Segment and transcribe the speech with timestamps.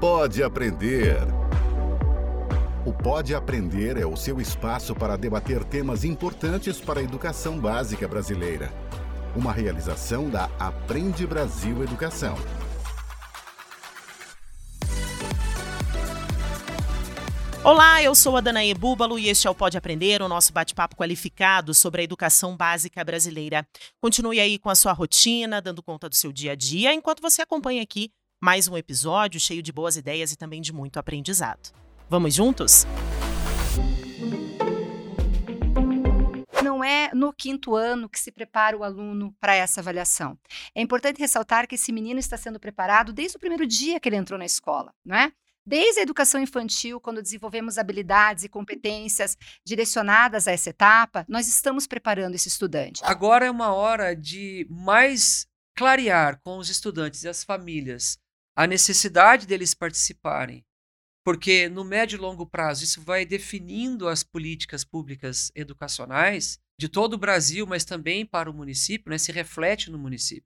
[0.00, 1.18] Pode Aprender.
[2.86, 8.08] O Pode Aprender é o seu espaço para debater temas importantes para a educação básica
[8.08, 8.72] brasileira.
[9.36, 12.34] Uma realização da Aprende Brasil Educação.
[17.62, 20.96] Olá, eu sou a Danae Búbalo e este é o Pode Aprender, o nosso bate-papo
[20.96, 23.68] qualificado sobre a educação básica brasileira.
[24.00, 27.42] Continue aí com a sua rotina, dando conta do seu dia a dia, enquanto você
[27.42, 28.10] acompanha aqui
[28.42, 31.70] mais um episódio cheio de boas ideias e também de muito aprendizado.
[32.08, 32.86] Vamos juntos?
[36.64, 40.38] Não é no quinto ano que se prepara o aluno para essa avaliação.
[40.74, 44.16] É importante ressaltar que esse menino está sendo preparado desde o primeiro dia que ele
[44.16, 45.30] entrou na escola, não é?
[45.66, 51.86] Desde a educação infantil, quando desenvolvemos habilidades e competências direcionadas a essa etapa, nós estamos
[51.86, 53.02] preparando esse estudante.
[53.04, 58.18] Agora é uma hora de mais clarear com os estudantes e as famílias
[58.60, 60.62] a necessidade deles participarem,
[61.24, 67.14] porque no médio e longo prazo isso vai definindo as políticas públicas educacionais de todo
[67.14, 70.44] o Brasil, mas também para o município, né, se reflete no município.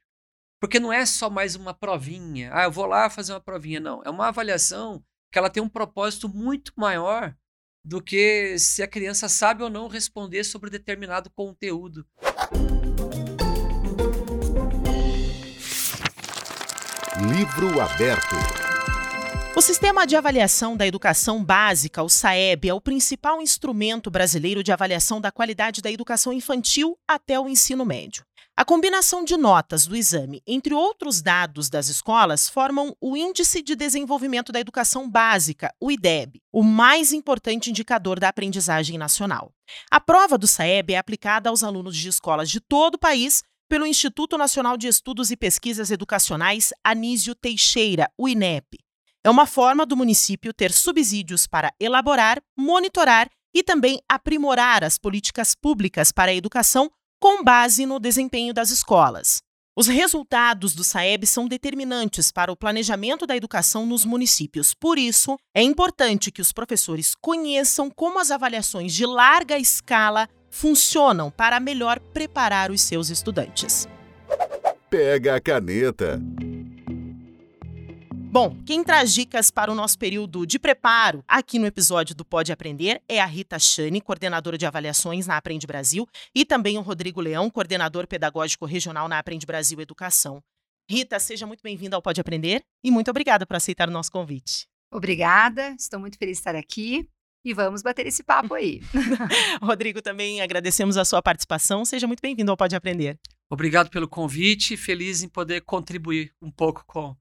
[0.60, 4.00] Porque não é só mais uma provinha, ah, eu vou lá fazer uma provinha, não.
[4.04, 7.36] É uma avaliação que ela tem um propósito muito maior
[7.84, 12.06] do que se a criança sabe ou não responder sobre determinado conteúdo.
[17.22, 18.34] Livro aberto.
[19.54, 24.72] O Sistema de Avaliação da Educação Básica, o SAEB, é o principal instrumento brasileiro de
[24.72, 28.24] avaliação da qualidade da educação infantil até o ensino médio.
[28.56, 33.76] A combinação de notas do exame, entre outros dados das escolas, formam o Índice de
[33.76, 39.52] Desenvolvimento da Educação Básica, o IDEB, o mais importante indicador da aprendizagem nacional.
[39.88, 43.86] A prova do SAEB é aplicada aos alunos de escolas de todo o país pelo
[43.86, 48.78] Instituto Nacional de Estudos e Pesquisas Educacionais Anísio Teixeira, o INEP.
[49.24, 55.54] É uma forma do município ter subsídios para elaborar, monitorar e também aprimorar as políticas
[55.54, 59.40] públicas para a educação com base no desempenho das escolas.
[59.76, 64.72] Os resultados do SAEB são determinantes para o planejamento da educação nos municípios.
[64.72, 71.32] Por isso, é importante que os professores conheçam como as avaliações de larga escala funcionam
[71.32, 73.88] para melhor preparar os seus estudantes.
[74.88, 76.22] Pega a caneta.
[78.30, 82.52] Bom, quem traz dicas para o nosso período de preparo aqui no episódio do Pode
[82.52, 87.20] Aprender é a Rita Chani, coordenadora de avaliações na Aprende Brasil, e também o Rodrigo
[87.20, 90.40] Leão, coordenador pedagógico regional na Aprende Brasil Educação.
[90.88, 94.68] Rita, seja muito bem-vinda ao Pode Aprender e muito obrigada por aceitar o nosso convite.
[94.92, 97.08] Obrigada, estou muito feliz de estar aqui
[97.44, 98.80] e vamos bater esse papo aí.
[99.60, 101.84] Rodrigo, também agradecemos a sua participação.
[101.84, 103.20] Seja muito bem-vindo ao Pode Aprender.
[103.50, 107.14] Obrigado pelo convite, feliz em poder contribuir um pouco com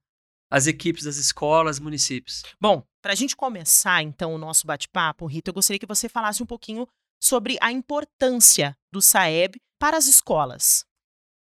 [0.49, 2.43] as equipes das escolas, municípios.
[2.59, 6.41] Bom, para a gente começar então o nosso bate-papo, Rita, eu gostaria que você falasse
[6.41, 6.87] um pouquinho
[7.21, 10.85] sobre a importância do SAEB para as escolas.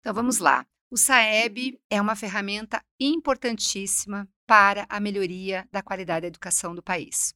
[0.00, 0.66] Então vamos lá.
[0.90, 7.34] O SAEB é uma ferramenta importantíssima para a melhoria da qualidade da educação do país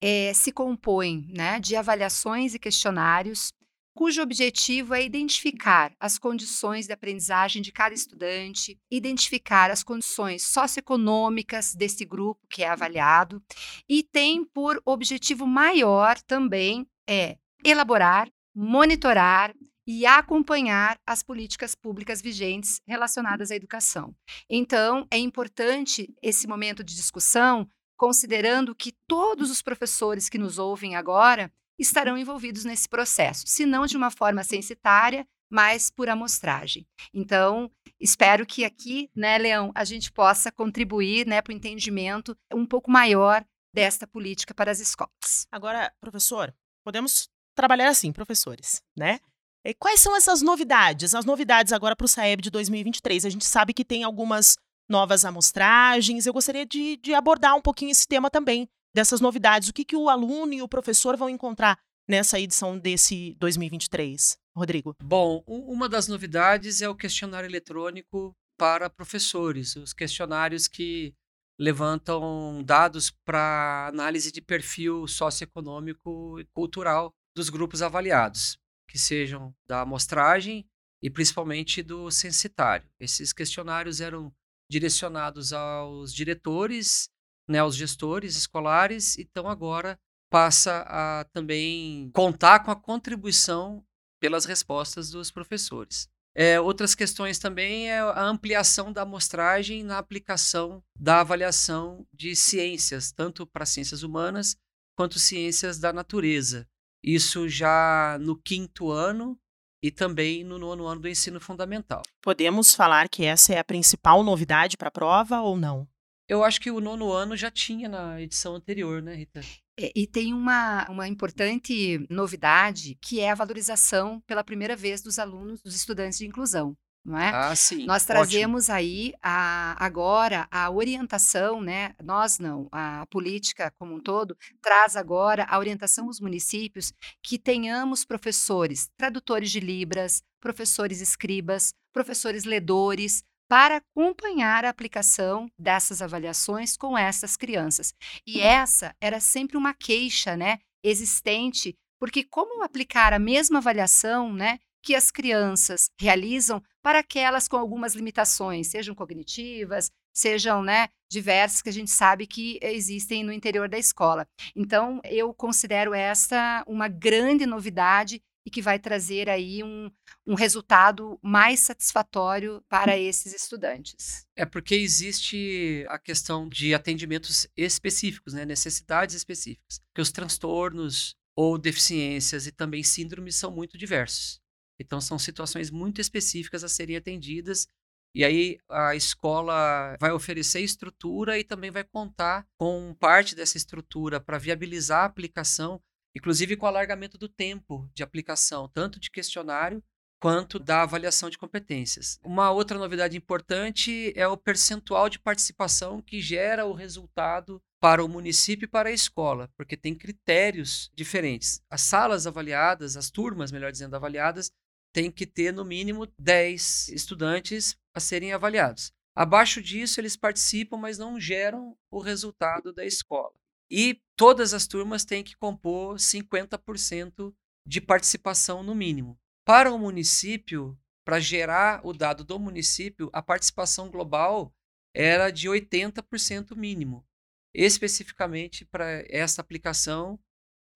[0.00, 3.52] é, se compõe né, de avaliações e questionários,
[3.98, 11.74] cujo objetivo é identificar as condições de aprendizagem de cada estudante, identificar as condições socioeconômicas
[11.74, 13.42] desse grupo que é avaliado,
[13.88, 19.52] e tem por objetivo maior também é elaborar, monitorar
[19.84, 24.14] e acompanhar as políticas públicas vigentes relacionadas à educação.
[24.48, 27.66] Então, é importante esse momento de discussão
[27.98, 33.86] considerando que todos os professores que nos ouvem agora estarão envolvidos nesse processo, se não
[33.86, 36.86] de uma forma censitária, mas por amostragem.
[37.12, 42.66] Então, espero que aqui, né, Leão, a gente possa contribuir né, para o entendimento um
[42.66, 43.44] pouco maior
[43.74, 45.46] desta política para as escolas.
[45.50, 46.54] Agora, professor,
[46.84, 49.20] podemos trabalhar assim, professores, né?
[49.64, 51.14] E quais são essas novidades?
[51.14, 53.24] As novidades agora para o SAEB de 2023.
[53.24, 54.56] A gente sabe que tem algumas
[54.88, 56.26] novas amostragens.
[56.26, 59.68] Eu gostaria de, de abordar um pouquinho esse tema também, dessas novidades.
[59.68, 61.78] O que, que o aluno e o professor vão encontrar
[62.08, 64.38] nessa edição desse 2023?
[64.56, 64.96] Rodrigo.
[65.02, 71.14] Bom, uma das novidades é o questionário eletrônico para professores, os questionários que
[71.58, 78.58] levantam dados para análise de perfil socioeconômico e cultural dos grupos avaliados,
[78.88, 80.66] que sejam da amostragem
[81.02, 82.88] e principalmente do censitário.
[82.98, 84.32] Esses questionários eram
[84.70, 87.08] direcionados aos diretores,
[87.48, 89.98] né, aos gestores escolares, então agora
[90.30, 93.84] passa a também contar com a contribuição
[94.20, 96.08] pelas respostas dos professores.
[96.34, 103.10] É, outras questões também é a ampliação da amostragem na aplicação da avaliação de ciências,
[103.10, 104.56] tanto para ciências humanas
[104.96, 106.68] quanto ciências da natureza.
[107.02, 109.38] Isso já no quinto ano
[109.82, 112.02] e também no nono ano do ensino fundamental.
[112.22, 115.88] Podemos falar que essa é a principal novidade para a prova ou não?
[116.28, 119.40] Eu acho que o nono ano já tinha na edição anterior, né, Rita?
[119.80, 125.18] É, e tem uma, uma importante novidade que é a valorização pela primeira vez dos
[125.18, 126.76] alunos, dos estudantes de inclusão.
[127.08, 127.30] Não é?
[127.30, 127.86] Ah, sim.
[127.86, 128.76] Nós trazemos Ótimo.
[128.76, 131.94] aí a, agora a orientação, né?
[132.04, 138.04] Nós não, a política como um todo traz agora a orientação aos municípios que tenhamos
[138.04, 146.96] professores, tradutores de libras, professores escribas, professores ledores, para acompanhar a aplicação dessas avaliações com
[146.98, 147.94] essas crianças.
[148.26, 154.58] E essa era sempre uma queixa, né, existente, porque como aplicar a mesma avaliação, né,
[154.82, 161.68] que as crianças realizam para aquelas com algumas limitações, sejam cognitivas, sejam, né, diversas que
[161.68, 164.26] a gente sabe que existem no interior da escola.
[164.54, 169.90] Então, eu considero essa uma grande novidade e que vai trazer aí um,
[170.26, 174.26] um resultado mais satisfatório para esses estudantes.
[174.34, 178.46] É porque existe a questão de atendimentos específicos, né?
[178.46, 184.40] necessidades específicas, que os transtornos ou deficiências e também síndromes são muito diversos.
[184.78, 187.68] Então são situações muito específicas a serem atendidas
[188.14, 194.18] e aí a escola vai oferecer estrutura e também vai contar com parte dessa estrutura
[194.20, 195.80] para viabilizar a aplicação
[196.18, 199.82] inclusive com o alargamento do tempo de aplicação, tanto de questionário
[200.20, 202.18] quanto da avaliação de competências.
[202.24, 208.08] Uma outra novidade importante é o percentual de participação que gera o resultado para o
[208.08, 211.62] município e para a escola, porque tem critérios diferentes.
[211.70, 214.50] As salas avaliadas, as turmas, melhor dizendo, avaliadas,
[214.98, 218.92] têm que ter no mínimo 10 estudantes a serem avaliados.
[219.14, 223.32] Abaixo disso, eles participam, mas não geram o resultado da escola.
[223.70, 227.32] E todas as turmas têm que compor 50%
[227.64, 229.16] de participação no mínimo.
[229.44, 234.52] Para o município, para gerar o dado do município, a participação global
[234.92, 237.06] era de 80% mínimo.
[237.54, 240.18] Especificamente para essa aplicação,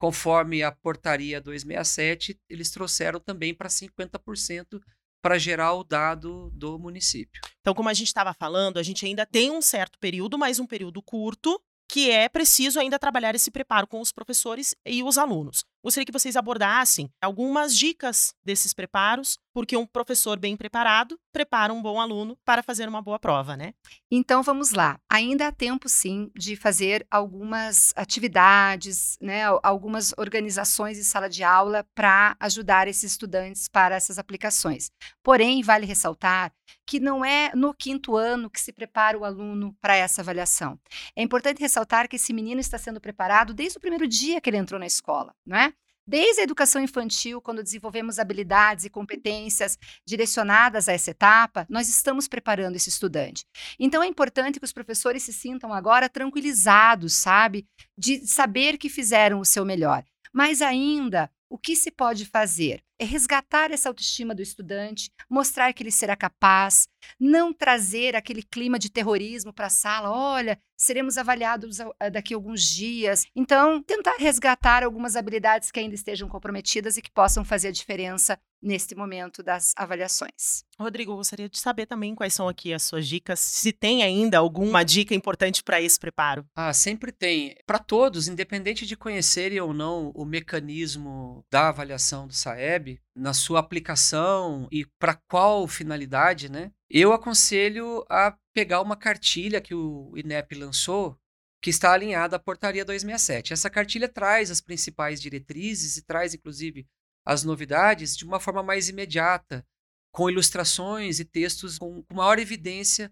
[0.02, 4.80] conforme a portaria 267, eles trouxeram também para 50%
[5.22, 7.40] para gerar o dado do município.
[7.60, 10.66] Então, como a gente estava falando, a gente ainda tem um certo período, mas um
[10.66, 15.64] período curto, que é preciso ainda trabalhar esse preparo com os professores e os alunos.
[15.82, 21.82] Gostaria que vocês abordassem algumas dicas desses preparos, porque um professor bem preparado prepara um
[21.82, 23.74] bom aluno para fazer uma boa prova, né?
[24.10, 24.98] Então vamos lá.
[25.10, 31.84] Ainda há tempo sim de fazer algumas atividades, né, algumas organizações em sala de aula
[31.94, 34.90] para ajudar esses estudantes para essas aplicações.
[35.22, 36.52] Porém, vale ressaltar
[36.86, 40.78] que não é no quinto ano que se prepara o aluno para essa avaliação.
[41.16, 44.56] É importante ressaltar que esse menino está sendo preparado desde o primeiro dia que ele
[44.56, 45.71] entrou na escola, não é?
[46.06, 52.26] Desde a educação infantil, quando desenvolvemos habilidades e competências direcionadas a essa etapa, nós estamos
[52.26, 53.44] preparando esse estudante.
[53.78, 57.66] Então é importante que os professores se sintam agora tranquilizados, sabe?
[57.96, 60.04] De saber que fizeram o seu melhor.
[60.32, 62.82] Mas ainda, o que se pode fazer?
[62.98, 66.88] É resgatar essa autoestima do estudante, mostrar que ele será capaz,
[67.20, 70.10] não trazer aquele clima de terrorismo para a sala.
[70.10, 71.78] Olha, seremos avaliados
[72.12, 73.24] daqui a alguns dias.
[73.34, 78.38] Então, tentar resgatar algumas habilidades que ainda estejam comprometidas e que possam fazer a diferença
[78.62, 80.64] neste momento das avaliações.
[80.78, 84.84] Rodrigo, gostaria de saber também quais são aqui as suas dicas, se tem ainda alguma
[84.84, 86.46] dica importante para esse preparo.
[86.54, 87.56] Ah, sempre tem.
[87.66, 93.58] Para todos, independente de conhecerem ou não o mecanismo da avaliação do SAEB, na sua
[93.58, 96.70] aplicação e para qual finalidade, né?
[96.94, 101.18] Eu aconselho a pegar uma cartilha que o INEP lançou,
[101.62, 103.54] que está alinhada à portaria 267.
[103.54, 106.86] Essa cartilha traz as principais diretrizes e traz, inclusive,
[107.24, 109.66] as novidades de uma forma mais imediata,
[110.12, 113.10] com ilustrações e textos com, maior evidência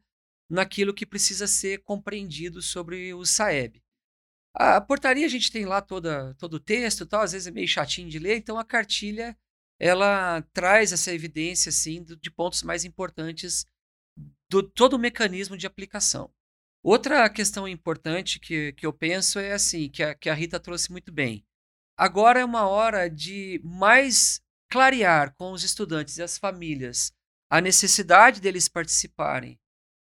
[0.50, 3.82] naquilo que precisa ser compreendido sobre o SAEB.
[4.52, 7.66] A portaria a gente tem lá toda, todo o texto, tal, às vezes é meio
[7.66, 9.34] chatinho de ler, então a cartilha
[9.80, 13.66] ela traz essa evidência assim de pontos mais importantes
[14.48, 16.30] do todo o mecanismo de aplicação.
[16.82, 20.92] Outra questão importante que, que eu penso é assim, que a, que a Rita trouxe
[20.92, 21.44] muito bem.
[21.96, 27.12] Agora é uma hora de mais clarear com os estudantes e as famílias
[27.50, 29.58] a necessidade deles participarem,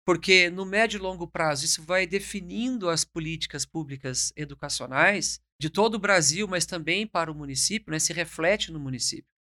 [0.04, 5.96] porque no médio e longo prazo isso vai definindo as políticas públicas educacionais de todo
[5.96, 9.37] o Brasil, mas também para o município, né, se reflete no município.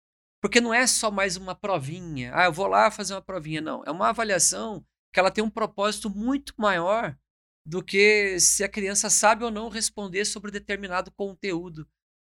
[0.42, 2.32] Porque não é só mais uma provinha.
[2.34, 3.62] Ah, eu vou lá fazer uma provinha.
[3.62, 3.84] Não.
[3.86, 4.84] É uma avaliação
[5.14, 7.16] que ela tem um propósito muito maior
[7.66, 11.88] do que se a criança sabe ou não responder sobre determinado conteúdo.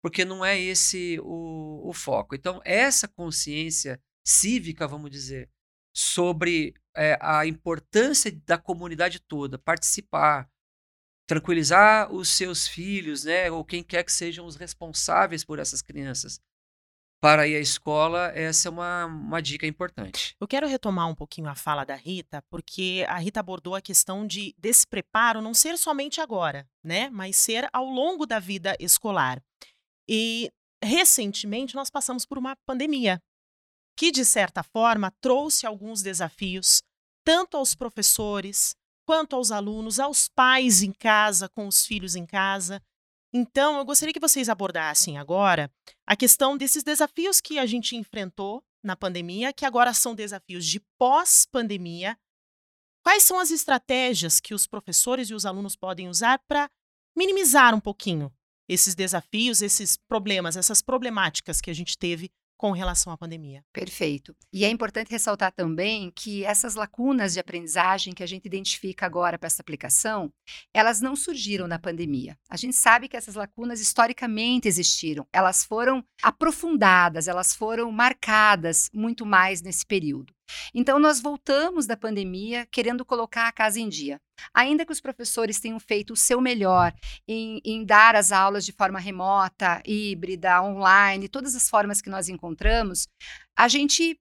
[0.03, 2.35] Porque não é esse o, o foco.
[2.35, 5.49] Então, essa consciência cívica, vamos dizer,
[5.95, 10.47] sobre é, a importância da comunidade toda participar,
[11.27, 16.39] tranquilizar os seus filhos, né, ou quem quer que sejam os responsáveis por essas crianças,
[17.25, 20.35] para ir à escola, essa é uma, uma dica importante.
[20.39, 24.27] Eu quero retomar um pouquinho a fala da Rita, porque a Rita abordou a questão
[24.27, 29.41] de desse preparo não ser somente agora, né, mas ser ao longo da vida escolar.
[30.07, 30.51] E
[30.83, 33.19] recentemente nós passamos por uma pandemia,
[33.97, 36.83] que de certa forma trouxe alguns desafios
[37.25, 42.79] tanto aos professores quanto aos alunos, aos pais em casa, com os filhos em casa.
[43.37, 45.69] Então, eu gostaria que vocês abordassem agora
[46.07, 50.79] a questão desses desafios que a gente enfrentou na pandemia, que agora são desafios de
[50.97, 52.17] pós-pandemia.
[53.03, 56.71] Quais são as estratégias que os professores e os alunos podem usar para
[57.13, 58.33] minimizar um pouquinho
[58.69, 63.63] esses desafios, esses problemas, essas problemáticas que a gente teve com relação à pandemia.
[63.73, 64.35] Perfeito.
[64.51, 69.37] E é importante ressaltar também que essas lacunas de aprendizagem que a gente identifica agora
[69.37, 70.31] para essa aplicação,
[70.73, 72.37] elas não surgiram na pandemia.
[72.49, 79.25] A gente sabe que essas lacunas historicamente existiram, elas foram aprofundadas, elas foram marcadas muito
[79.25, 80.33] mais nesse período.
[80.73, 84.19] Então, nós voltamos da pandemia querendo colocar a casa em dia.
[84.53, 86.93] Ainda que os professores tenham feito o seu melhor
[87.27, 92.27] em, em, dar as aulas de forma remota, híbrida, online, todas as formas que nós
[92.27, 93.07] encontramos,
[93.55, 94.19] a gente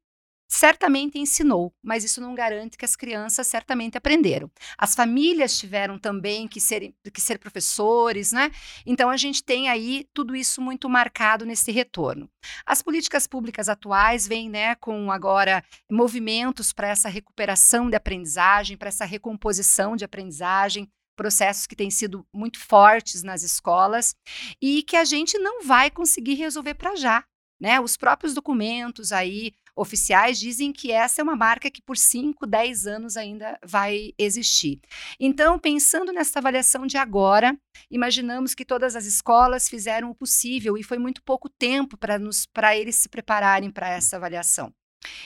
[0.54, 4.48] certamente ensinou, mas isso não garante que as crianças certamente aprenderam.
[4.78, 8.52] As famílias tiveram também que ser, que ser professores, né?
[8.86, 12.30] Então a gente tem aí tudo isso muito marcado nesse retorno.
[12.64, 18.88] As políticas públicas atuais vêm, né, com agora movimentos para essa recuperação de aprendizagem, para
[18.88, 24.14] essa recomposição de aprendizagem, processos que têm sido muito fortes nas escolas
[24.62, 27.24] e que a gente não vai conseguir resolver para já.
[27.60, 27.80] Né?
[27.80, 32.86] Os próprios documentos aí oficiais dizem que essa é uma marca que por 5, 10
[32.86, 34.80] anos ainda vai existir.
[35.18, 37.56] Então, pensando nessa avaliação de agora,
[37.90, 42.96] imaginamos que todas as escolas fizeram o possível e foi muito pouco tempo para eles
[42.96, 44.72] se prepararem para essa avaliação.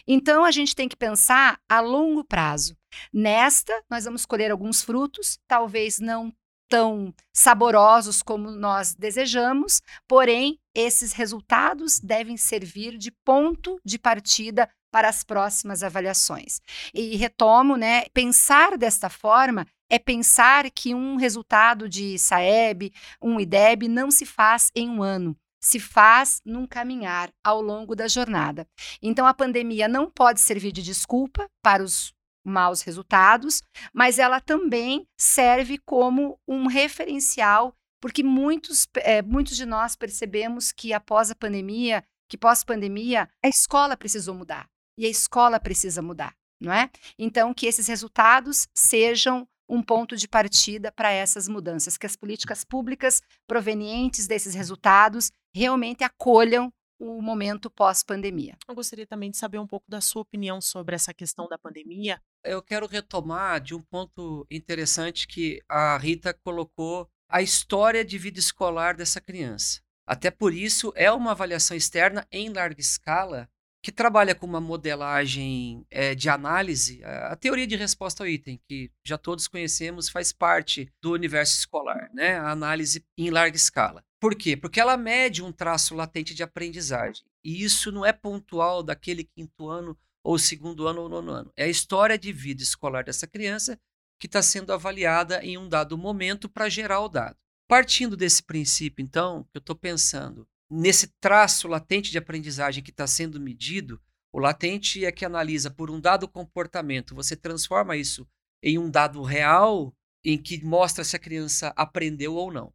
[0.07, 2.77] Então, a gente tem que pensar a longo prazo.
[3.13, 6.33] Nesta, nós vamos colher alguns frutos, talvez não
[6.69, 15.09] tão saborosos como nós desejamos, porém, esses resultados devem servir de ponto de partida para
[15.09, 16.61] as próximas avaliações.
[16.95, 23.89] E retomo, né, pensar desta forma é pensar que um resultado de SAEB, um IDEB,
[23.89, 28.67] não se faz em um ano, se faz num caminhar ao longo da jornada.
[29.03, 32.13] Então, a pandemia não pode servir de desculpa para os
[32.45, 39.97] maus resultados, mas ela também serve como um referencial, porque muitos, é, muitos de nós
[39.97, 44.69] percebemos que após a pandemia, que pós-pandemia, a escola precisou mudar
[44.99, 46.91] e a escola precisa mudar, não é?
[47.19, 52.65] Então, que esses resultados sejam um ponto de partida para essas mudanças, que as políticas
[52.65, 58.57] públicas provenientes desses resultados realmente acolham o momento pós-pandemia.
[58.69, 62.21] Eu gostaria também de saber um pouco da sua opinião sobre essa questão da pandemia.
[62.45, 68.39] Eu quero retomar de um ponto interessante que a Rita colocou a história de vida
[68.39, 69.81] escolar dessa criança.
[70.07, 73.49] Até por isso, é uma avaliação externa em larga escala
[73.83, 78.91] que trabalha com uma modelagem é, de análise, a teoria de resposta ao item, que
[79.07, 82.37] já todos conhecemos, faz parte do universo escolar, né?
[82.39, 84.05] a análise em larga escala.
[84.21, 84.57] Por quê?
[84.57, 87.25] Porque ela mede um traço latente de aprendizagem.
[87.45, 91.53] E isso não é pontual daquele quinto ano, ou segundo ano, ou nono ano.
[91.57, 93.79] É a história de vida escolar dessa criança
[94.19, 97.37] que está sendo avaliada em um dado momento para gerar o dado.
[97.69, 103.41] Partindo desse princípio, então, eu estou pensando nesse traço latente de aprendizagem que está sendo
[103.41, 104.01] medido,
[104.33, 108.27] o latente é que analisa por um dado comportamento, você transforma isso
[108.63, 109.95] em um dado real
[110.25, 112.73] em que mostra se a criança aprendeu ou não.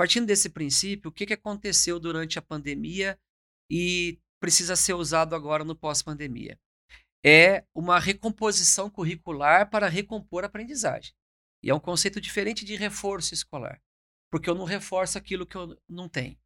[0.00, 3.20] Partindo desse princípio, o que, que aconteceu durante a pandemia
[3.70, 6.58] e precisa ser usado agora no pós-pandemia?
[7.22, 11.12] É uma recomposição curricular para recompor a aprendizagem.
[11.62, 13.78] E é um conceito diferente de reforço escolar,
[14.32, 16.38] porque eu não reforço aquilo que eu não tenho.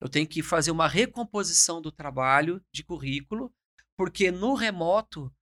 [0.00, 3.52] Eu tenho que fazer uma recomposição do trabalho de currículo,
[3.96, 5.34] porque no remoto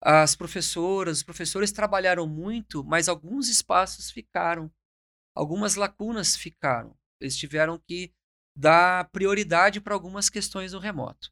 [0.00, 4.68] as professoras, os professores trabalharam muito, mas alguns espaços ficaram,
[5.36, 7.00] algumas lacunas ficaram.
[7.22, 8.12] Eles tiveram que
[8.56, 11.30] dar prioridade para algumas questões no remoto.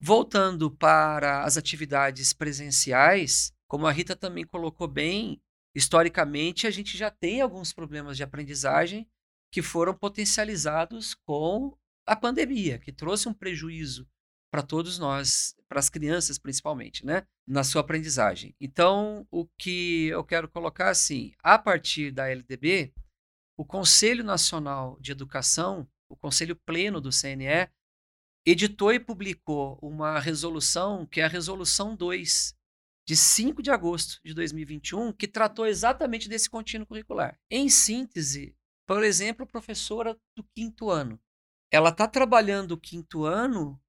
[0.00, 5.40] Voltando para as atividades presenciais, como a Rita também colocou bem,
[5.74, 9.08] historicamente a gente já tem alguns problemas de aprendizagem
[9.50, 14.08] que foram potencializados com a pandemia, que trouxe um prejuízo
[14.50, 18.54] para todos nós, para as crianças principalmente, né, na sua aprendizagem.
[18.60, 22.94] Então, o que eu quero colocar assim, a partir da LDB,
[23.56, 27.70] o Conselho Nacional de Educação, o Conselho Pleno do CNE,
[28.44, 32.54] editou e publicou uma resolução, que é a Resolução 2,
[33.08, 37.38] de 5 de agosto de 2021, que tratou exatamente desse contínuo curricular.
[37.50, 38.54] Em síntese,
[38.86, 41.18] por exemplo, a professora do quinto ano.
[41.72, 43.80] Ela está trabalhando o quinto ano,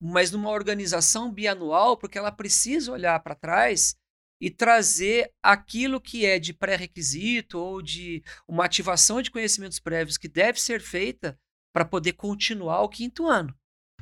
[0.00, 3.96] mas numa organização bianual, porque ela precisa olhar para trás
[4.44, 10.28] e trazer aquilo que é de pré-requisito ou de uma ativação de conhecimentos prévios que
[10.28, 11.34] deve ser feita
[11.72, 13.56] para poder continuar o quinto ano.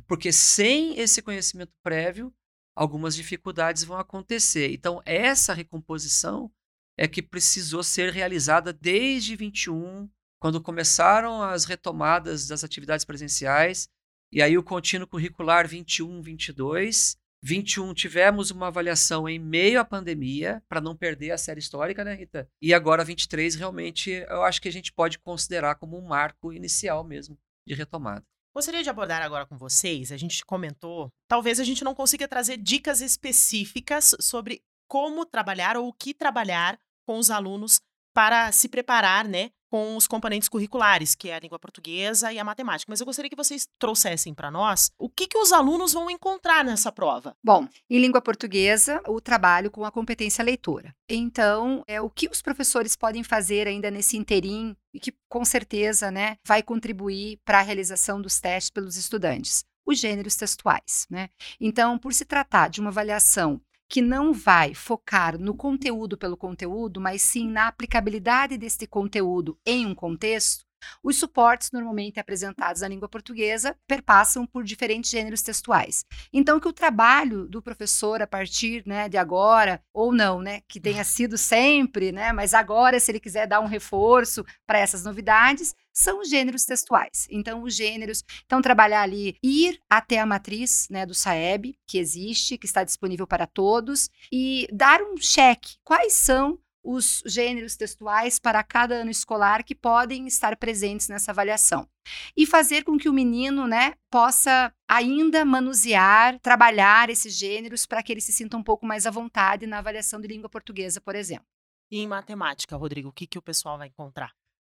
[0.04, 2.34] Porque sem esse conhecimento prévio,
[2.74, 4.72] algumas dificuldades vão acontecer.
[4.72, 6.50] Então, essa recomposição
[6.98, 13.88] é que precisou ser realizada desde 21, quando começaram as retomadas das atividades presenciais,
[14.32, 17.16] e aí o contínuo curricular 21, 22.
[17.42, 22.14] 21 tivemos uma avaliação em meio à pandemia, para não perder a série histórica, né,
[22.14, 22.48] Rita?
[22.60, 27.02] E agora 23 realmente eu acho que a gente pode considerar como um marco inicial
[27.02, 28.24] mesmo de retomada.
[28.54, 32.58] Gostaria de abordar agora com vocês, a gente comentou, talvez a gente não consiga trazer
[32.58, 37.80] dicas específicas sobre como trabalhar ou o que trabalhar com os alunos
[38.14, 42.44] para se preparar, né, com os componentes curriculares, que é a língua portuguesa e a
[42.44, 42.92] matemática.
[42.92, 46.62] Mas eu gostaria que vocês trouxessem para nós o que, que os alunos vão encontrar
[46.62, 47.34] nessa prova.
[47.42, 50.94] Bom, em língua portuguesa, o trabalho com a competência leitora.
[51.08, 56.10] Então, é o que os professores podem fazer ainda nesse interim e que com certeza,
[56.10, 61.28] né, vai contribuir para a realização dos testes pelos estudantes os gêneros textuais, né?
[61.60, 63.60] Então, por se tratar de uma avaliação
[63.92, 69.84] que não vai focar no conteúdo pelo conteúdo, mas sim na aplicabilidade deste conteúdo em
[69.84, 70.64] um contexto,
[71.02, 76.04] os suportes normalmente apresentados na língua portuguesa perpassam por diferentes gêneros textuais.
[76.32, 80.80] Então, que o trabalho do professor a partir né, de agora, ou não, né, que
[80.80, 85.74] tenha sido sempre, né, mas agora, se ele quiser dar um reforço para essas novidades,
[85.92, 87.26] são os gêneros textuais.
[87.30, 88.24] Então, os gêneros.
[88.46, 93.26] Então, trabalhar ali, ir até a matriz né, do SAEB, que existe, que está disponível
[93.26, 95.76] para todos, e dar um cheque.
[95.84, 101.88] Quais são os gêneros textuais para cada ano escolar que podem estar presentes nessa avaliação.
[102.36, 108.12] E fazer com que o menino né, possa ainda manusear, trabalhar esses gêneros para que
[108.12, 111.46] ele se sinta um pouco mais à vontade na avaliação de língua portuguesa, por exemplo.
[111.90, 114.32] E em matemática, Rodrigo, o que, que o pessoal vai encontrar?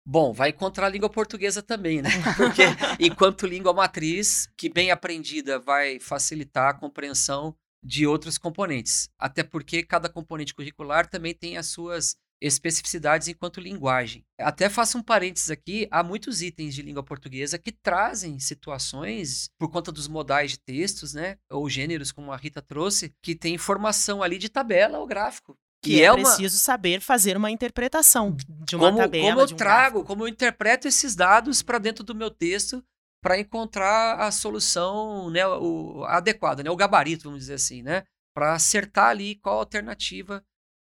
[0.04, 2.10] Bom, vai encontrar a língua portuguesa também, né?
[2.36, 2.62] Porque
[2.98, 9.09] enquanto língua matriz, que bem aprendida vai facilitar a compreensão de outros componentes.
[9.18, 14.25] Até porque cada componente curricular também tem as suas especificidades enquanto linguagem.
[14.38, 19.71] Até faço um parênteses aqui, há muitos itens de língua portuguesa que trazem situações, por
[19.71, 24.23] conta dos modais de textos, né, ou gêneros, como a Rita trouxe, que tem informação
[24.23, 25.57] ali de tabela ou gráfico.
[25.85, 26.62] Que é, é preciso uma...
[26.62, 29.29] saber fazer uma interpretação de uma como, tabela.
[29.31, 30.05] Como eu um trago, gráfico.
[30.05, 32.85] como eu interpreto esses dados para dentro do meu texto
[33.22, 38.04] para encontrar a solução né, o, adequada, né, o gabarito, vamos dizer assim, né,
[38.35, 40.44] para acertar ali qual alternativa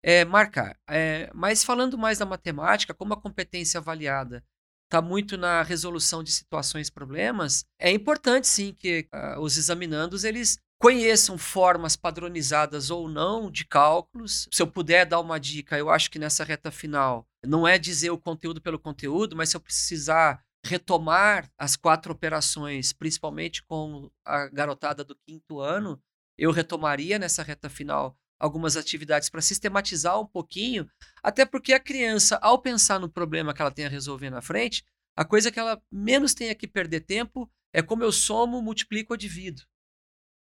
[0.03, 0.77] é, marcar.
[0.89, 4.45] É, mas falando mais da matemática, como a competência avaliada
[4.87, 10.59] está muito na resolução de situações, problemas, é importante sim que uh, os examinandos eles
[10.79, 14.47] conheçam formas padronizadas ou não de cálculos.
[14.53, 18.11] Se eu puder dar uma dica, eu acho que nessa reta final não é dizer
[18.11, 24.49] o conteúdo pelo conteúdo, mas se eu precisar retomar as quatro operações, principalmente com a
[24.49, 26.01] garotada do quinto ano,
[26.37, 30.87] eu retomaria nessa reta final algumas atividades para sistematizar um pouquinho,
[31.23, 34.85] até porque a criança, ao pensar no problema que ela tem a resolver na frente,
[35.17, 39.17] a coisa que ela menos tem que perder tempo é como eu somo, multiplico ou
[39.17, 39.63] divido.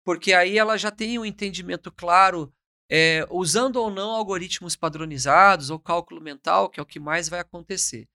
[0.05, 2.53] Porque aí ela já tem um entendimento claro,
[2.91, 7.41] é, usando ou não algoritmos padronizados ou cálculo mental, que é o que mais vai
[7.41, 8.09] acontecer.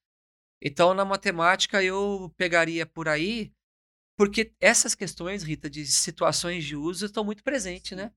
[0.61, 3.51] Então, na matemática, eu pegaria por aí,
[4.17, 8.11] porque essas questões, Rita, de situações de uso estão muito presentes, né?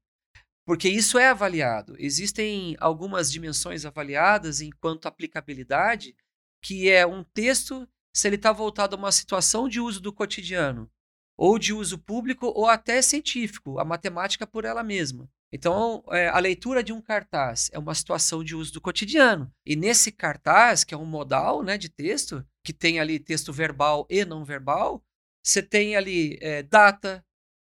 [0.67, 1.95] Porque isso é avaliado.
[1.99, 6.17] Existem algumas dimensões avaliadas enquanto aplicabilidade,
[6.63, 10.91] que é um texto, se ele está voltado a uma situação de uso do cotidiano,
[11.37, 15.29] ou de uso público, ou até científico, a matemática por ela mesma.
[15.53, 19.53] Então, é, a leitura de um cartaz é uma situação de uso do cotidiano.
[19.67, 24.07] E nesse cartaz, que é um modal né, de texto, que tem ali texto verbal
[24.09, 25.05] e não verbal,
[25.45, 27.23] você tem ali é, data,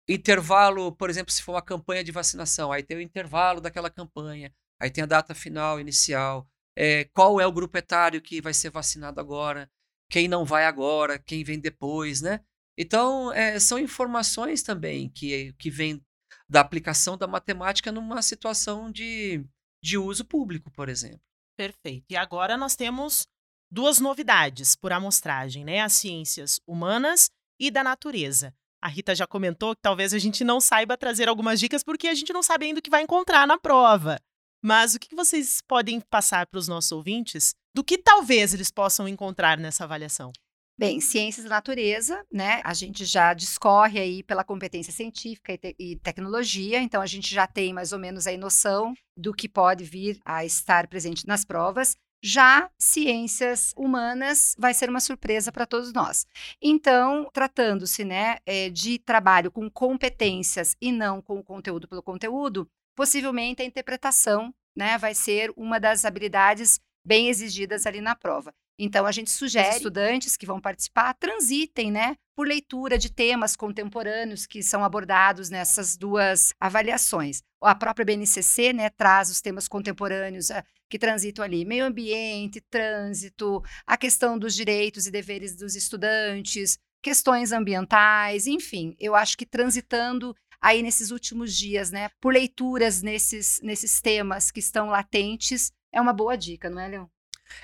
[0.10, 4.54] intervalo, por exemplo, se for uma campanha de vacinação, aí tem o intervalo daquela campanha,
[4.80, 8.72] aí tem a data final, inicial, é, qual é o grupo etário que vai ser
[8.72, 9.70] vacinado agora,
[10.10, 12.42] quem não vai agora, quem vem depois, né?
[12.78, 16.02] Então, é, são informações também que, que vêm
[16.50, 19.46] da aplicação da matemática numa situação de,
[19.84, 21.22] de uso público, por exemplo.
[21.56, 22.06] Perfeito.
[22.10, 23.28] E agora nós temos
[23.72, 25.82] duas novidades por amostragem, né?
[25.82, 28.54] As ciências humanas e da natureza.
[28.82, 32.16] A Rita já comentou que talvez a gente não saiba trazer algumas dicas porque a
[32.16, 34.18] gente não sabe ainda o que vai encontrar na prova.
[34.64, 39.08] Mas o que vocês podem passar para os nossos ouvintes do que talvez eles possam
[39.08, 40.32] encontrar nessa avaliação?
[40.80, 42.62] Bem, ciências da natureza, né?
[42.64, 47.36] A gente já discorre aí pela competência científica e, te e, tecnologia, então a gente
[47.36, 51.44] já tem mais ou menos aí noção do que pode vir a estar presente nas
[51.44, 51.98] provas.
[52.24, 56.26] Já ciências humanas vai ser uma surpresa para todos nós.
[56.62, 62.66] Então, tratando-se né, eh, de trabalho com competências e não com o conteúdo pelo conteúdo,
[62.96, 68.54] possivelmente a interpretação né, vai ser uma das habilidades bem exigidas ali na prova.
[68.82, 74.46] Então, a gente sugere estudantes que vão participar transitem, né, por leitura de temas contemporâneos
[74.46, 77.42] que são abordados nessas duas avaliações.
[77.62, 83.62] A própria BNCC, né, traz os temas contemporâneos uh, que transitam ali, meio ambiente, trânsito,
[83.86, 90.34] a questão dos direitos e deveres dos estudantes, questões ambientais, enfim, eu acho que transitando
[90.62, 96.14] aí nesses últimos dias, né, por leituras nesses, nesses temas que estão latentes, é uma
[96.14, 97.08] boa dica, não é, Leon?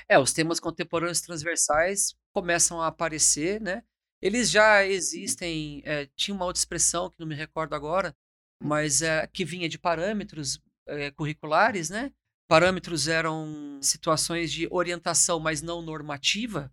[0.07, 3.83] É, os temas contemporâneos transversais começam a aparecer, né?
[4.21, 8.15] Eles já existem, é, tinha uma outra expressão que não me recordo agora,
[8.61, 12.11] mas é, que vinha de parâmetros é, curriculares, né?
[12.47, 16.71] Parâmetros eram situações de orientação, mas não normativa.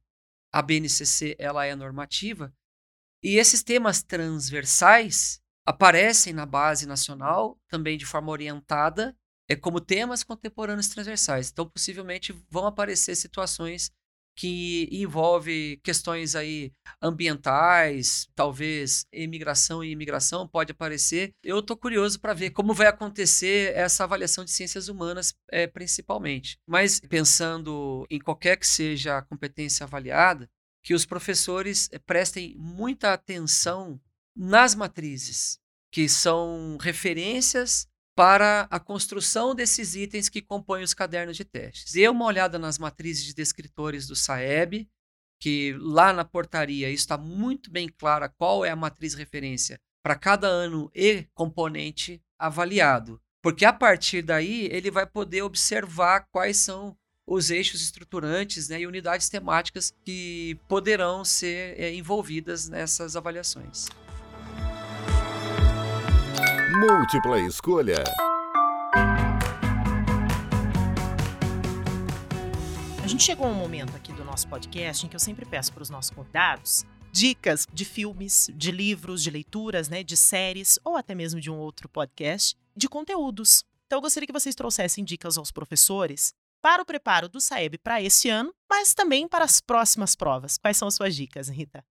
[0.52, 2.54] A BNCC ela é normativa.
[3.22, 9.16] E esses temas transversais aparecem na base nacional também de forma orientada
[9.52, 11.50] é como temas contemporâneos transversais.
[11.50, 13.90] Então, possivelmente vão aparecer situações
[14.34, 21.34] que envolve questões aí ambientais, talvez imigração e imigração pode aparecer.
[21.42, 26.58] Eu estou curioso para ver como vai acontecer essa avaliação de ciências humanas, é, principalmente.
[26.66, 30.48] Mas pensando em qualquer que seja a competência avaliada,
[30.82, 34.00] que os professores eh, prestem muita atenção
[34.34, 35.60] nas matrizes,
[35.92, 41.92] que são referências para a construção desses itens que compõem os cadernos de testes.
[41.92, 44.88] Dê uma olhada nas matrizes de descritores do SAEB,
[45.40, 50.46] que lá na portaria está muito bem clara qual é a matriz referência para cada
[50.46, 53.20] ano e componente avaliado.
[53.42, 56.96] Porque a partir daí ele vai poder observar quais são
[57.26, 63.86] os eixos estruturantes né, e unidades temáticas que poderão ser é, envolvidas nessas avaliações.
[66.82, 68.02] Múltipla escolha.
[73.00, 75.72] A gente chegou a um momento aqui do nosso podcast em que eu sempre peço
[75.72, 80.96] para os nossos convidados dicas de filmes, de livros, de leituras, né, de séries ou
[80.96, 83.64] até mesmo de um outro podcast, de conteúdos.
[83.86, 88.02] Então eu gostaria que vocês trouxessem dicas aos professores para o preparo do SAEB para
[88.02, 90.58] esse ano, mas também para as próximas provas.
[90.58, 91.84] Quais são as suas dicas, Rita?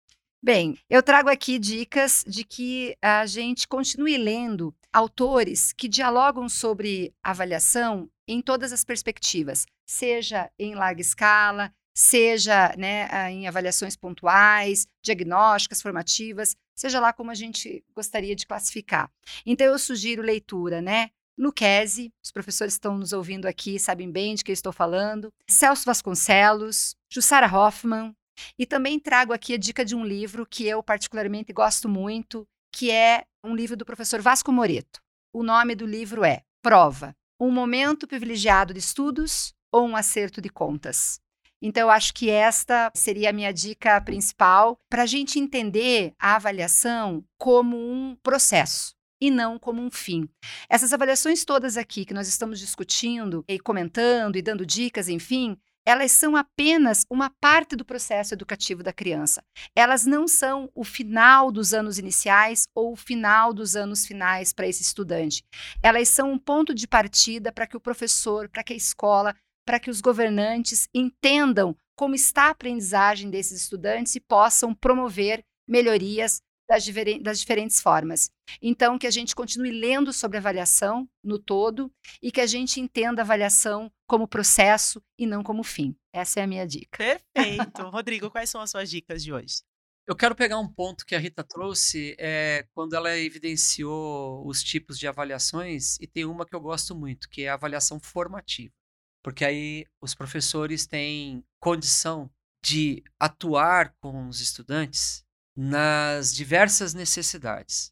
[0.43, 7.13] Bem, eu trago aqui dicas de que a gente continue lendo autores que dialogam sobre
[7.23, 15.81] avaliação em todas as perspectivas, seja em larga escala, seja né, em avaliações pontuais, diagnósticas,
[15.81, 19.11] formativas, seja lá como a gente gostaria de classificar.
[19.45, 21.09] Então, eu sugiro leitura, né?
[21.37, 25.33] Luquezzi, os professores estão nos ouvindo aqui, sabem bem de que eu estou falando.
[25.47, 28.15] Celso Vasconcelos, Jussara Hoffman,
[28.57, 32.89] e também trago aqui a dica de um livro que eu particularmente gosto muito, que
[32.91, 35.01] é um livro do professor Vasco Moreto.
[35.33, 40.49] O nome do livro é Prova: Um momento privilegiado de estudos ou um acerto de
[40.49, 41.19] contas.
[41.61, 46.35] Então, eu acho que esta seria a minha dica principal para a gente entender a
[46.35, 50.27] avaliação como um processo e não como um fim.
[50.67, 56.11] Essas avaliações todas aqui que nós estamos discutindo e comentando e dando dicas, enfim, elas
[56.11, 59.43] são apenas uma parte do processo educativo da criança.
[59.75, 64.67] Elas não são o final dos anos iniciais ou o final dos anos finais para
[64.67, 65.43] esse estudante.
[65.81, 69.79] Elas são um ponto de partida para que o professor, para que a escola, para
[69.79, 76.41] que os governantes entendam como está a aprendizagem desses estudantes e possam promover melhorias
[76.71, 76.85] das,
[77.21, 78.31] das, diferentes formas.
[78.61, 83.21] Então, que a gente continue lendo sobre avaliação no todo e que a gente entenda
[83.21, 85.95] a avaliação como processo e não como fim.
[86.13, 86.97] Essa é a minha dica.
[86.97, 87.83] Perfeito.
[87.91, 89.63] Rodrigo, quais são as suas dicas de hoje?
[90.07, 94.97] Eu quero pegar um ponto que a Rita trouxe é, quando ela evidenciou os tipos
[94.97, 98.73] de avaliações, e tem uma que eu gosto muito, que é a avaliação formativa.
[99.23, 102.29] Porque aí os professores têm condição
[102.63, 105.23] de atuar com os estudantes
[105.61, 107.91] nas diversas necessidades.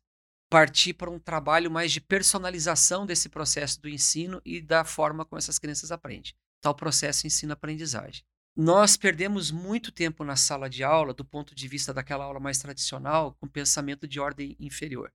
[0.50, 5.38] Partir para um trabalho mais de personalização desse processo do ensino e da forma como
[5.38, 6.34] essas crianças aprendem.
[6.62, 8.24] Tal processo ensino-aprendizagem
[8.56, 12.60] nós perdemos muito tempo na sala de aula, do ponto de vista daquela aula mais
[12.60, 15.14] tradicional, com pensamento de ordem inferior.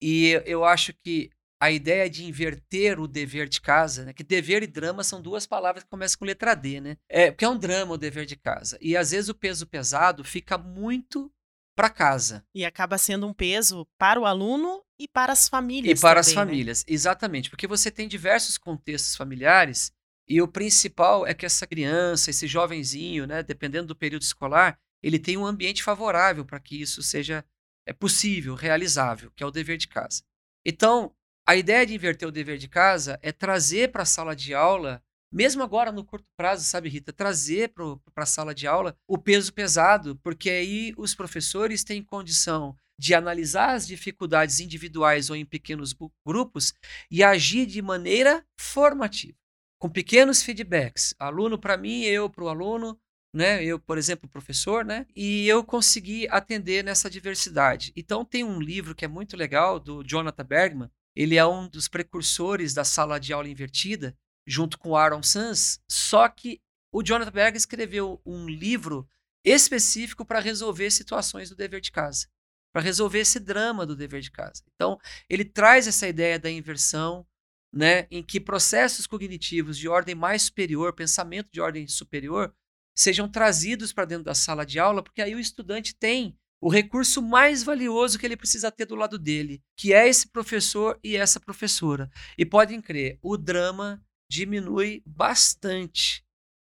[0.00, 4.14] E eu acho que a ideia de inverter o dever de casa, né?
[4.14, 6.96] que dever e drama são duas palavras que começam com letra D, né?
[7.06, 8.78] É, porque é um drama o dever de casa.
[8.80, 11.30] E às vezes o peso pesado fica muito
[11.76, 12.44] para casa.
[12.54, 15.98] E acaba sendo um peso para o aluno e para as famílias.
[15.98, 16.94] E para também, as famílias, né?
[16.94, 17.50] exatamente.
[17.50, 19.92] Porque você tem diversos contextos familiares
[20.28, 25.18] e o principal é que essa criança, esse jovenzinho, né, dependendo do período escolar, ele
[25.18, 27.44] tem um ambiente favorável para que isso seja
[27.86, 30.22] é possível, realizável, que é o dever de casa.
[30.64, 31.12] Então,
[31.46, 35.02] a ideia de inverter o dever de casa é trazer para a sala de aula,
[35.32, 39.52] mesmo agora no curto prazo, sabe, Rita, trazer para a sala de aula o peso
[39.52, 45.94] pesado, porque aí os professores têm condição de analisar as dificuldades individuais ou em pequenos
[46.26, 46.74] grupos
[47.10, 49.40] e agir de maneira formativa
[49.80, 53.00] com pequenos feedbacks, aluno para mim, eu para o aluno,
[53.34, 53.64] né?
[53.64, 55.06] Eu, por exemplo, professor, né?
[55.16, 57.90] E eu consegui atender nessa diversidade.
[57.96, 60.90] Então tem um livro que é muito legal do Jonathan Bergman.
[61.16, 64.14] Ele é um dos precursores da sala de aula invertida,
[64.50, 65.80] junto com Aaron Sanz.
[65.88, 66.60] Só que
[66.92, 69.08] o Jonathan Bergman escreveu um livro
[69.44, 72.26] específico para resolver situações do dever de casa,
[72.72, 74.62] para resolver esse drama do dever de casa.
[74.74, 77.26] Então ele traz essa ideia da inversão,
[77.72, 82.52] né, em que processos cognitivos de ordem mais superior, pensamento de ordem superior,
[82.94, 87.22] sejam trazidos para dentro da sala de aula, porque aí o estudante tem o recurso
[87.22, 91.40] mais valioso que ele precisa ter do lado dele, que é esse professor e essa
[91.40, 92.10] professora.
[92.36, 96.24] E podem crer, o drama diminui bastante,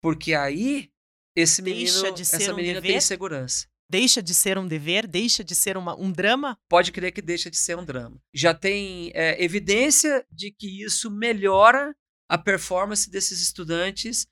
[0.02, 0.90] porque aí
[1.36, 2.92] esse menino, essa um menina dever?
[2.92, 6.58] tem segurança deixa de ser um dever, deixa de ser uma, um drama?
[6.68, 8.20] Pode crer que deixa de ser um drama.
[8.34, 11.94] Já tem é, evidência de que isso melhora
[12.28, 14.26] a performance desses estudantes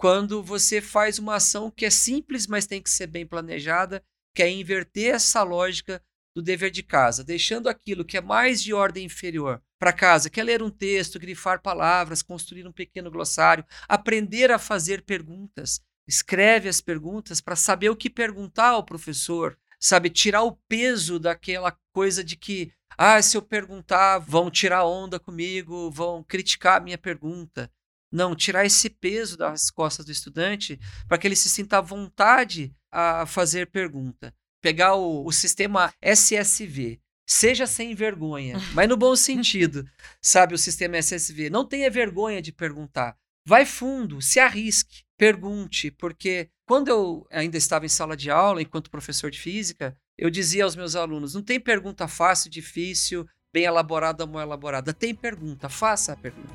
[0.00, 4.42] quando você faz uma ação que é simples, mas tem que ser bem planejada, que
[4.42, 6.02] é inverter essa lógica
[6.34, 10.40] do dever de casa, deixando aquilo que é mais de ordem inferior para casa, que
[10.40, 16.68] é ler um texto, grifar palavras, construir um pequeno glossário, aprender a fazer perguntas, escreve
[16.68, 20.10] as perguntas para saber o que perguntar ao professor, sabe?
[20.10, 25.90] Tirar o peso daquela coisa de que, ah, se eu perguntar, vão tirar onda comigo,
[25.90, 27.70] vão criticar a minha pergunta.
[28.10, 32.74] Não, tirar esse peso das costas do estudante para que ele se sinta à vontade
[32.90, 34.32] a fazer pergunta.
[34.64, 36.98] Pegar o, o sistema SSV,
[37.28, 39.84] seja sem vergonha, mas no bom sentido,
[40.22, 40.54] sabe?
[40.54, 41.50] O sistema SSV.
[41.50, 43.14] Não tenha vergonha de perguntar.
[43.46, 48.90] Vai fundo, se arrisque pergunte, porque quando eu ainda estava em sala de aula, enquanto
[48.90, 54.24] professor de física, eu dizia aos meus alunos: não tem pergunta fácil, difícil, bem elaborada
[54.24, 54.94] ou mal elaborada.
[54.94, 56.54] Tem pergunta, faça a pergunta.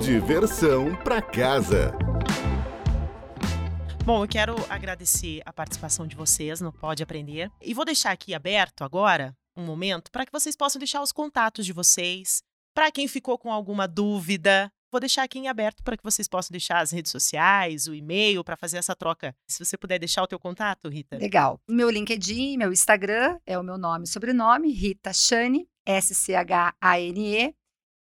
[0.00, 1.92] Diversão para casa.
[4.06, 8.34] Bom, eu quero agradecer a participação de vocês no Pode Aprender e vou deixar aqui
[8.34, 12.40] aberto agora um momento para que vocês possam deixar os contatos de vocês,
[12.72, 16.52] para quem ficou com alguma dúvida, Vou deixar aqui em aberto para que vocês possam
[16.52, 19.34] deixar as redes sociais, o e-mail para fazer essa troca.
[19.46, 21.18] Se você puder deixar o teu contato, Rita.
[21.18, 21.60] Legal.
[21.68, 27.54] Meu LinkedIn, meu Instagram é o meu nome e sobrenome, Rita Chane, S-C-H-A-N-E.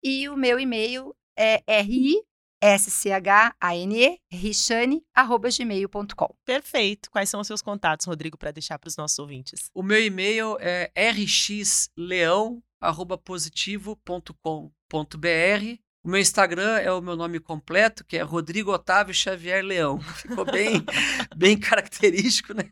[0.04, 2.22] E o meu e-mail é ri
[2.64, 4.22] S-C-H-A-N-E.
[6.46, 7.12] Perfeito.
[7.12, 9.70] Quais são os seus contatos, Rodrigo, para deixar para os nossos ouvintes?
[9.74, 18.04] O meu e-mail é rxleão, arroba positivo.com.br o meu Instagram é o meu nome completo,
[18.04, 20.02] que é Rodrigo Otávio Xavier Leão.
[20.20, 20.84] Ficou bem,
[21.34, 22.70] bem característico, né?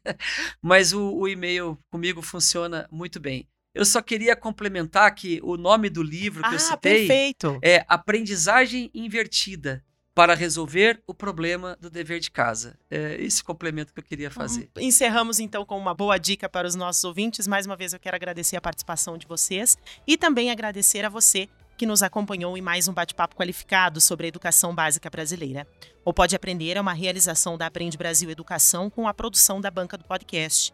[0.62, 3.48] Mas o, o e-mail comigo funciona muito bem.
[3.74, 7.60] Eu só queria complementar que o nome do livro que ah, eu citei perfeito.
[7.62, 12.78] é Aprendizagem Invertida para resolver o problema do dever de casa.
[12.90, 14.70] É esse complemento que eu queria fazer.
[14.78, 17.48] Encerramos então com uma boa dica para os nossos ouvintes.
[17.48, 21.48] Mais uma vez eu quero agradecer a participação de vocês e também agradecer a você
[21.78, 25.66] que nos acompanhou em mais um bate-papo qualificado sobre a educação básica brasileira.
[26.06, 29.98] O Pode Aprender é uma realização da Aprende Brasil Educação com a produção da banca
[29.98, 30.74] do podcast.